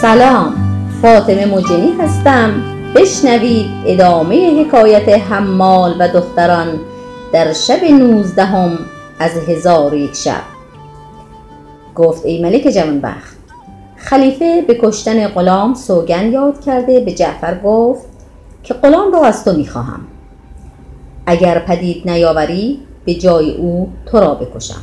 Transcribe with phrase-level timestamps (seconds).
[0.00, 0.54] سلام.
[1.02, 2.62] فاطمه مجنی هستم.
[2.94, 6.80] بشنوید ادامه حکایت حمال و دختران
[7.32, 8.78] در شب نوزدهم
[9.18, 10.42] از هزار یک شب.
[11.94, 13.36] گفت ای ملک جوانبخت
[13.96, 17.00] خلیفه به کشتن غلام سوگن یاد کرده.
[17.00, 18.06] به جعفر گفت
[18.62, 20.00] که غلام را از تو می‌خواهم.
[21.26, 24.82] اگر پدید نیاوری به جای او تو را بکشم.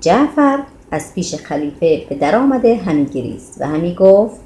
[0.00, 0.58] جعفر
[0.96, 4.40] از پیش خلیفه به در آمده همی گریست و همی گفت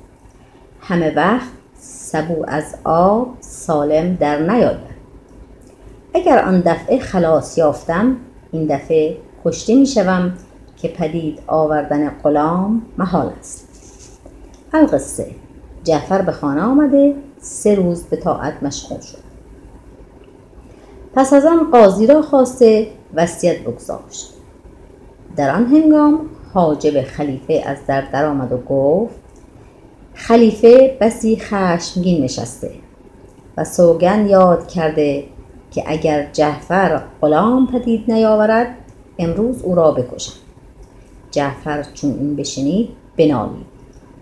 [0.81, 4.91] همه وقت سبو از آب سالم در نیاید.
[6.15, 8.17] اگر آن دفعه خلاص یافتم
[8.53, 10.33] این دفعه کشته می شوم
[10.77, 13.69] که پدید آوردن غلام محال است.
[14.73, 15.31] القصه.
[15.85, 19.19] جعفر به خانه آمده سه روز به طاعت مشغول شد.
[21.15, 24.35] پس از آن قاضی را خواسته وصیت بگذاشت.
[25.37, 26.21] در آن هنگام
[26.55, 29.15] حاجب خلیفه از در در آمد و گفت
[30.15, 32.71] خلیفه بسی خشمگین نشسته
[33.57, 35.25] و سوگن یاد کرده
[35.71, 38.75] که اگر جعفر غلام پدید نیاورد
[39.19, 40.33] امروز او را بکشم
[41.31, 43.67] جعفر چون این بشنید بنالید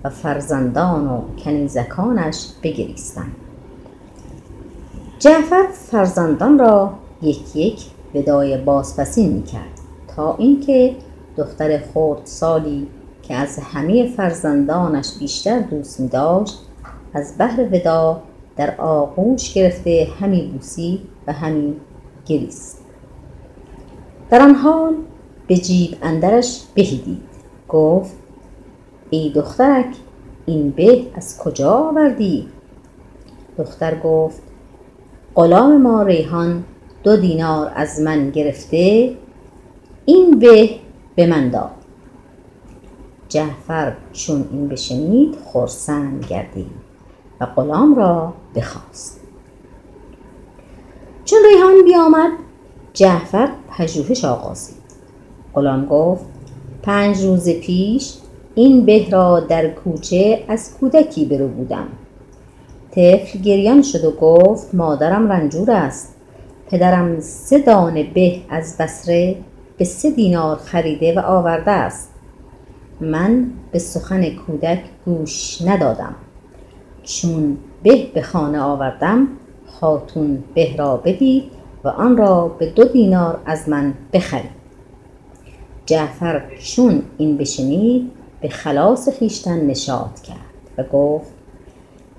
[0.05, 3.37] و فرزندان و کنیزکانش بگریستند.
[5.19, 7.81] جعفر فرزندان را یک یک
[8.15, 9.81] ودای بازپسین می‌کرد
[10.17, 10.95] تا اینکه
[11.39, 12.86] دختر خرد سالی
[13.22, 16.58] که از همه فرزندانش بیشتر دوست می داشت
[17.14, 18.22] از بحر ودا
[18.56, 21.77] در آغوش گرفته همی بوسی و همی
[22.27, 22.84] گریست.
[24.31, 24.94] در آن حال
[25.47, 27.22] به جیب اندرش بهی دید.
[27.69, 28.16] گفت
[29.11, 29.86] ای دخترک
[30.47, 32.48] این به از کجا آوردی؟
[33.59, 34.42] دختر گفت
[35.34, 36.64] غلام ما ریحان
[37.03, 39.15] دو دینار از من گرفته
[40.05, 40.70] این به
[41.19, 41.71] به من داد.
[43.29, 46.71] جعفر چون این بشنید خرسند گردید
[47.41, 49.21] و غلام را بخواست.
[51.25, 52.31] چون ریحان بیامد
[52.93, 54.77] جعفر پژوهش آغازید.
[55.55, 56.25] غلام گفت
[56.83, 58.15] پنج روز پیش
[58.55, 61.89] این به را در کوچه از کودکی برو بودم.
[62.91, 66.15] طفل گریان شد و گفت مادرم رنجور است.
[66.71, 69.37] پدرم سه دانه به از بسره
[69.78, 72.15] به سه دینار خریده و آورده است.
[73.00, 76.15] من به سخن کودک گوش ندادم.
[77.03, 79.28] چون به به خانه آوردم
[79.67, 81.44] خاتون به را بدید
[81.84, 84.59] و آن را به دو دینار از من بخرید.
[85.87, 90.38] جعفر چون این بشنید به خلاص خویشتن نشاط کرد
[90.78, 91.31] و گفت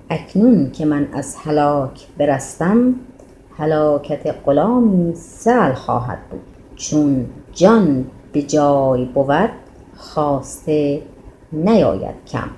[0.09, 2.96] اکنون که من از هلاک برستم
[3.58, 6.40] هلاکت غلامی سهل خواهد بود.
[6.75, 9.50] چون جان به جای بود
[9.98, 11.02] خواسته
[11.54, 12.50] نیاید کم.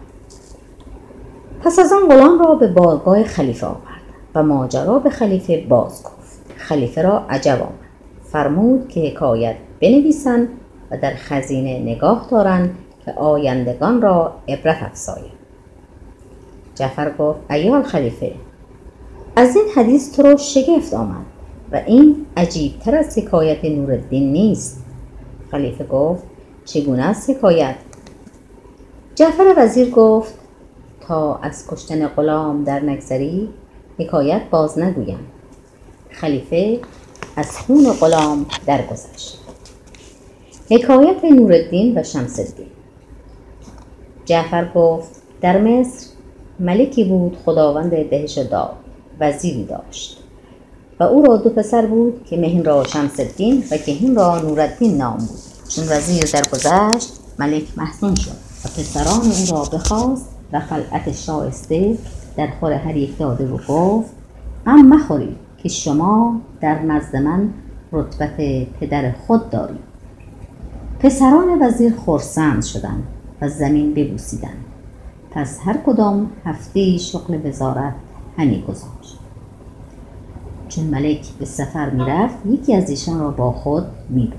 [1.63, 4.01] پس از آن غلام را به بارگاه خلیفه آورد
[4.35, 6.41] و ماجرا به خلیفه باز گفت.
[6.57, 7.91] خلیفه را عجب آمد.
[8.23, 10.47] فرمود که حکایت بنویسند
[10.91, 15.41] و در خزینه نگاه دارند که آیندگان را عبرت افزاید.
[16.75, 18.33] جعفر گفت ایال خلیفه
[19.35, 21.25] از این حدیث تو را شگفت آمد
[21.71, 24.80] و این عجیبتر از حکایت نورالدین نیست.
[25.51, 26.23] خلیفه گفت
[26.65, 27.75] چگونه است حکایت؟
[29.15, 30.33] جعفر وزیر گفت
[31.01, 33.49] تا از کشتن غلام در نگذری
[33.99, 35.19] حکایت باز نگویم.
[36.09, 36.79] خلیفه
[37.35, 39.37] از خون غلام درگذشت.
[40.69, 42.71] حکایت نورالدین و شمس الدین
[44.25, 46.07] جعفر گفت در مصر
[46.59, 48.75] ملکی بود خداوند دهش داد
[49.19, 50.20] وزیری داشت.
[51.01, 54.97] و او را دو پسر بود که مهین را شمس الدین و کهین را نورالدین
[54.97, 55.39] نام بود.
[55.69, 58.31] چون وزیر درگذشت ملک محزون شد
[58.65, 61.97] و پسران او را بخواست و خلعت شایسته
[62.37, 64.09] در خور هر یک داده و گفت
[64.65, 67.49] غم مخورید که شما در نزد من
[67.91, 68.37] رتبت
[68.79, 69.91] پدر خود دارید
[70.99, 73.03] پسران وزیر خرسند شدند
[73.41, 74.65] و زمین ببوسیدند.
[75.31, 77.93] پس هر کدام هفته شغل وزارت
[78.37, 79.20] همی گذاشت.
[80.71, 84.37] چون ملک به سفر می‌رفت یکی از ایشان را با خود می‌برد.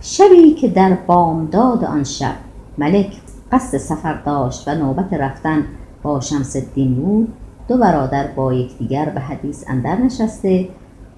[0.00, 2.34] شبی که در بامداد آن شب
[2.78, 3.12] ملک
[3.52, 5.64] قصد سفر داشت و نوبت رفتن
[6.02, 7.32] با شمس الدین بود
[7.68, 10.68] دو برادر با یکدیگر به حدیث اندر نشسته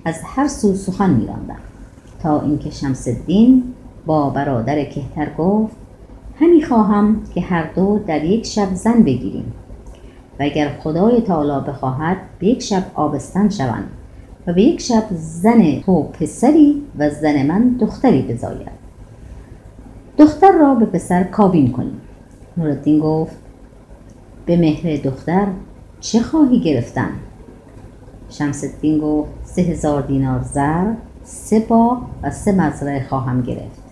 [0.05, 1.63] از هر سو سخن میراندند.
[2.23, 3.63] تا اینکه شمس الدین
[4.07, 5.77] با برادر کهتر گفت
[6.41, 9.53] همی خواهم که هر دو در یک شب زن بگیریم.
[10.43, 13.89] اگر خدای تعالی بخواهد به یک شب آبستن شوند
[14.47, 18.85] و به یک شب زن تو پسری و زن من دختری بزاید.
[20.19, 22.01] دختر را به پسر کابین کنیم.
[22.57, 23.37] نورالدین گفت
[24.47, 25.47] به مهر دختر
[26.01, 27.11] چه خواهی گرفتن؟
[28.31, 28.65] شمس
[29.03, 30.93] گفت سه هزار دینار زر
[31.25, 33.83] سه باغ و سه مزرعه خواهم گرفت.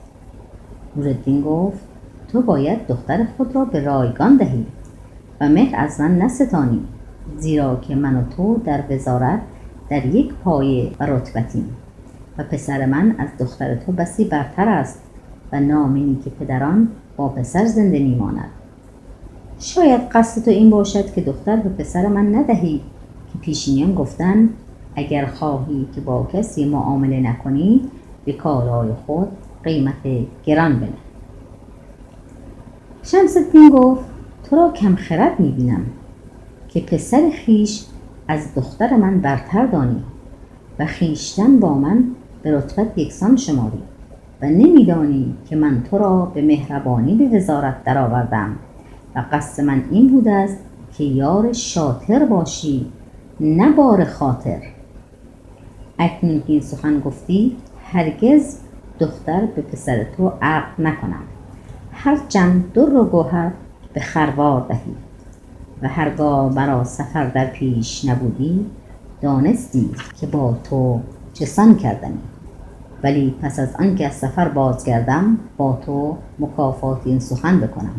[0.97, 1.81] نورالدین گفت
[2.29, 4.67] تو باید دختر خود را به رایگان دهی.
[5.43, 6.81] و مهر از من نستانی
[7.39, 9.41] زیرا که من و تو در وزارت
[9.91, 11.77] در یک پایه و رتبتیم.
[12.39, 15.03] و پسر من از دختر تو بسی برتر است
[15.53, 18.51] و نامینی که پدران با پسر زنده میماند.
[19.59, 22.81] شاید قصد تو این باشد که دختر به پسر من ندهی
[23.33, 24.49] که پیشینیان گفتن
[24.97, 27.81] اگر خواهی که با کسی معامله نکنی
[28.25, 29.29] به کالای خود
[29.65, 30.93] قیمت گران بنه.
[33.03, 33.37] شمس
[33.73, 34.12] گفت
[34.53, 35.87] تو را کم خرد می‌بینم
[36.69, 37.85] که پسر خیش
[38.29, 40.03] از دختر من برتر دانی
[40.79, 42.05] و خیشتن با من
[42.43, 43.79] به رتبت یکسان شماری
[44.43, 48.57] و نمیدانی که من تو را به مهربانی به وزارت درآوردم
[49.15, 50.59] و قصد من این بود است
[50.99, 52.87] که یار شاطر باشی
[53.41, 54.63] نه بار خاطر.
[55.99, 58.59] اکنون که این سخن گفتی هرگز
[59.01, 61.23] دختر به پسر تو عقد نکنم.
[61.93, 63.53] هر چند در و گوهر
[63.93, 64.95] به خروار دهی
[65.83, 68.67] و هرگاه مرا سفر در پیش نبودی
[69.21, 69.91] دانستی
[70.21, 71.01] که با تو
[71.33, 72.19] چسان کردمی.
[73.03, 77.95] ولی پس از آنکه از سفر بازگردم با تو مکافات این سخن بکنم.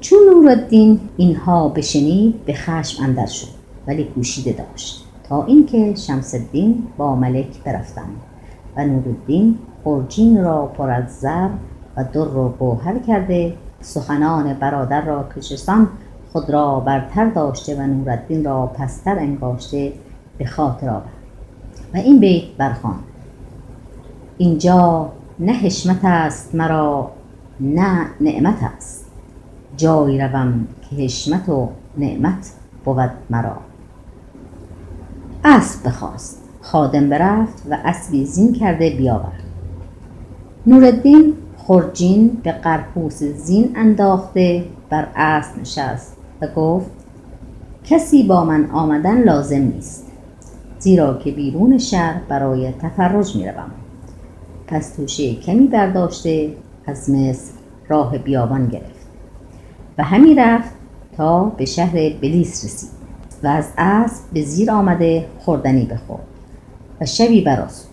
[0.00, 3.48] چون نورالدین اینها بشنید به خشم اندر شد
[3.86, 5.06] ولی پوشیده داشت.
[5.28, 8.16] تا اینکه شمس الدین با ملک برفتند
[8.76, 11.48] و نورالدین خرجین را پر از زر
[11.96, 15.88] و در و گوهر کرده سخنان برادر را کشستان
[16.32, 19.92] خود را برتر داشته و نورالدین را پستر انگاشته
[20.38, 21.08] به خاطر آورد.
[21.94, 23.04] و این بیت برخواند
[24.38, 27.10] اینجا نه حشمت است مرا
[27.60, 29.06] نه نعمت است.
[29.76, 31.68] جایی روم که حشمت و
[31.98, 32.52] نعمت
[32.84, 33.56] بود مرا.
[35.44, 36.42] اسب بخواست.
[36.60, 39.42] خادم برفت و اسبی زین کرده بیاورد.
[40.66, 41.34] نورالدین
[41.66, 46.90] خرجین به قرپوس زین انداخته بر اسب نشست و گفت
[47.84, 50.06] کسی با من آمدن لازم نیست
[50.78, 53.70] زیرا که بیرون شهر برای تفرج می روم.
[54.66, 56.52] پس توشه کمی برداشته
[56.86, 57.52] از مصر
[57.88, 59.06] راه بیابان گرفت
[59.98, 60.72] و همی رفت
[61.16, 62.90] تا به شهر بلیس رسید
[63.42, 66.26] و از اسب به زیر آمده خوردنی بخورد
[67.00, 67.90] و شبی براسود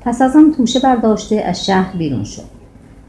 [0.00, 2.55] پس از آن توشه برداشته از شهر بیرون شد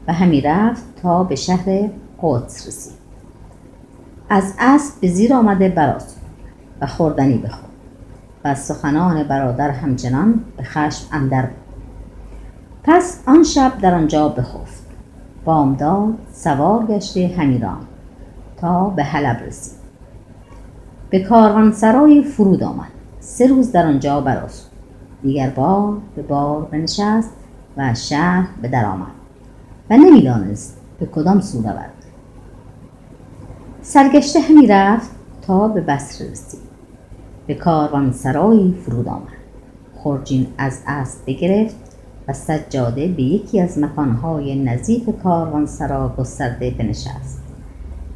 [0.08, 1.88] و همی رفت تا به شهر
[2.22, 2.98] قدس رسید.
[4.28, 6.22] از اسب به زیر آمده براسود
[6.80, 7.68] و خوردنی بخورد
[8.44, 11.56] و سخنان برادر همچنان به خشم اندر بود.
[12.84, 14.86] پس آن شب در آنجا بخفت.
[15.44, 17.78] بامداد سوار گشته همیران
[18.56, 19.78] تا به حلب رسید.
[21.10, 22.90] به کاروانسرای فرود آمد.
[23.20, 24.70] سه روز در آنجا براسود
[25.22, 27.30] دیگر بار به بار بنشست
[27.76, 29.17] و شهر به در آمد.
[29.90, 31.90] و نمی‌دانست به کدام سو رود.
[33.82, 35.10] سرگشته همی رفت
[35.42, 36.60] تا به بصره رسید.
[37.46, 39.28] به کاروانسرایی فرود آمد.
[40.04, 41.76] خرجین از اسب بگرفت
[42.28, 47.42] و سجاده به یکی از مکانهای نظیف کاروانسرا گسترده بنشست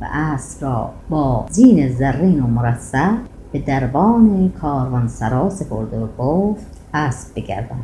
[0.01, 3.15] و اسب را با زین زرین و مرصع
[3.53, 7.81] به دربان کاروانسرا سپرده و گفت اسب بگردان.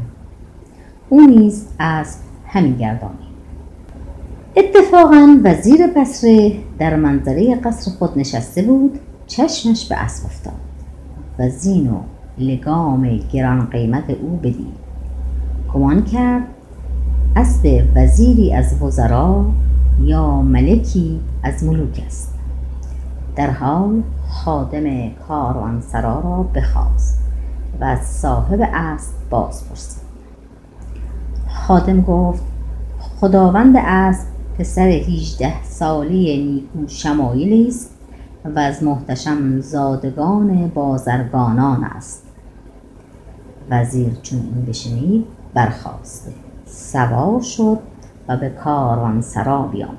[1.08, 3.27] او نیز اسب همی گردانی
[4.58, 10.52] اتفاقا وزیر بصره در منظره قصر خود نشسته بود چشمش به اسب افتاد
[11.38, 12.00] و زین و
[12.38, 14.88] لگام گران قیمت او بدید.
[15.74, 16.42] گمان کرد
[17.36, 19.44] اسب وزیری از وزرا
[20.00, 22.34] یا ملکی از ملوک است.
[23.36, 27.20] در حال خادم کاروانسرا را بخواست
[27.80, 30.02] و از صاحب اسب باز پرسید
[31.48, 32.42] خادم گفت
[33.20, 37.94] خداوند اسب پسر هیجده سالی نیکو شمایلی است
[38.44, 42.26] و از محتشم زادگان بازرگانان است.
[43.70, 45.24] وزیر چون این بشنید
[45.54, 46.32] برخواسته.
[46.66, 47.78] سوار شد
[48.28, 48.52] و به
[49.20, 49.98] سرا بیامد.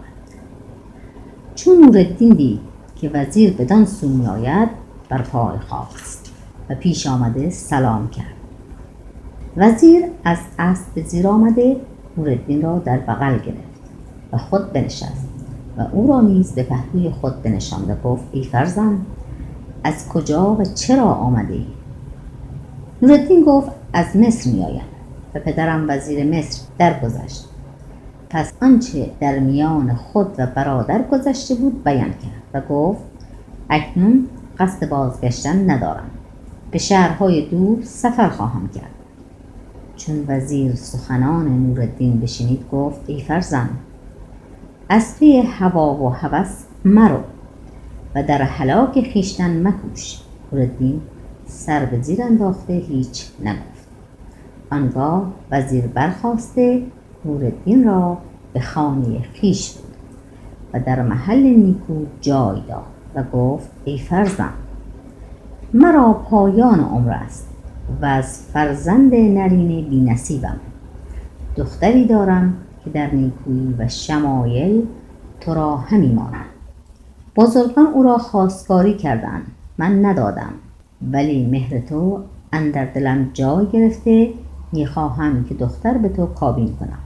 [1.55, 2.59] چون نورالدین دید
[2.95, 4.69] که وزیر بدان سو میآید
[5.09, 6.31] بر پای خواست
[6.69, 8.25] و پیش آمده سلام کرد.
[9.57, 11.77] وزیر از اسب زیر آمده
[12.17, 13.68] نورالدین را در بغل گرفت.
[14.33, 15.29] و خود بنشست
[15.77, 19.05] و او را نیز به پهلوی خود بنشاند و گفت ای فرزند
[19.83, 21.65] از کجا و چرا آمده ای؟
[23.01, 24.81] نورالدین گفت از مصر می آیم
[25.35, 27.45] و پدرم وزیر مصر درگذشت.
[28.29, 33.01] پس آنچه در میان خود و برادر گذشته بود بیان کرد و گفت
[33.69, 34.27] اکنون
[34.59, 36.09] قصد بازگشتن ندارم.
[36.71, 38.89] به شهرهای دور سفر خواهم کرد.
[39.95, 43.77] چون وزیر سخنان نورالدین بشنید گفت ای فرزند
[44.91, 47.19] از پی هوا و هوس مرو
[48.15, 50.19] و در هلاک خویشتن مکوش
[50.51, 51.01] نورالدین
[51.45, 53.87] سر به زیر انداخته هیچ نگفت.
[54.71, 56.83] آنگاه وزیر برخاسته
[57.25, 58.17] نورالدین را
[58.53, 59.95] به خانه خویش بود
[60.73, 62.83] و در محل نیکو جای داد
[63.15, 64.53] و گفت ای فرزند
[65.73, 67.49] مرا پایان عمر است
[68.01, 70.59] و از فرزند نرین بی نصیبم
[71.57, 72.53] دختری دارم
[72.85, 74.85] که در نیکویی و شمایل
[75.41, 76.45] تو را همی ماند
[77.35, 80.53] بزرگان او را خواستگاری کردند من ندادم.
[81.11, 84.33] ولی مهر تو اندر دلم جای گرفته
[84.71, 86.99] می‌خواهم که دختر به تو کابین کنم.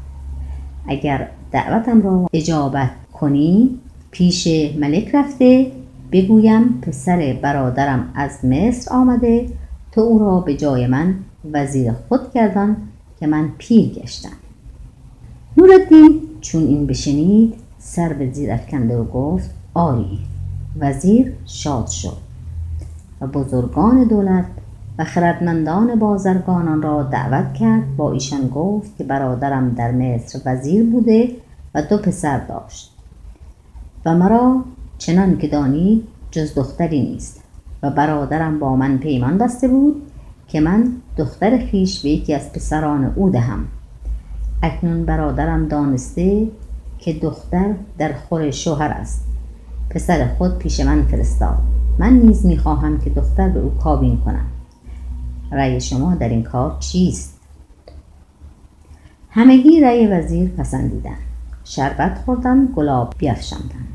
[0.87, 3.79] اگر دعوتم را اجابت کنی
[4.11, 4.47] پیش
[4.79, 5.71] ملک رفته
[6.11, 9.49] بگویم پسر برادرم از مصر آمده
[9.91, 11.15] تو او را به جای من
[11.53, 12.77] وزیر خود گردان
[13.19, 14.42] که من پیر گشتم.
[16.43, 20.19] چون این بشنید سر به زیر افکنده و گفت آری.
[20.79, 22.17] وزیر شاد شد.
[23.21, 24.45] و بزرگان دولت
[24.97, 27.95] و خردمندان بازرگانان را دعوت کرد.
[27.97, 31.29] با ایشان گفت که برادرم در مصر وزیر بوده
[31.75, 32.93] و دو پسر داشت.
[34.05, 34.63] و مرا
[34.97, 37.43] چنان که دانی جز دختری نیست.
[37.83, 40.01] و برادرم با من پیمان بسته بود
[40.47, 43.67] که من دختر خویش به یکی از پسران او دهم.
[44.63, 46.47] اکنون برادرم دانسته
[46.99, 49.27] که دختر در خور شوهر است.
[49.89, 51.57] پسر خود پیش من فرستاد.
[51.99, 54.45] من نیز می‌خواهم که دختر به او کابین کنم.
[55.51, 57.39] رأی شما در این کار چیست؟
[59.29, 61.17] همگی رأی وزیر پسندیدند.
[61.63, 63.87] شربت خوردن گلاب بیافشاندند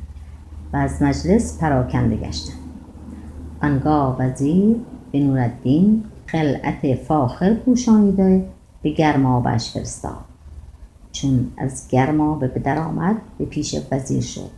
[0.73, 2.59] و از مجلس پراکنده گشتند.
[3.63, 4.77] آنگاه وزیر
[5.13, 8.49] به نورالدین خلعت فاخر پوشانیده
[8.83, 10.28] به گرمابش فرستاد.
[11.13, 14.51] چون از گرمابه به در آمد به پیش وزیر شد.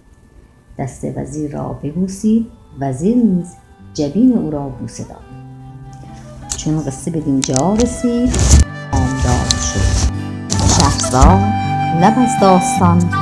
[0.79, 2.47] دست وزیر را ببوسید
[2.81, 3.47] وزیر نیز
[3.95, 5.25] جبین او را بوسه داد.
[6.57, 8.37] چون قصه به دینجا رسید
[8.93, 10.11] بامداد شد.
[10.69, 11.41] شهرزاد
[12.03, 13.20] لب از داستان